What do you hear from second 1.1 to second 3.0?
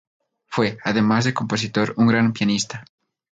de compositor, un gran pianista.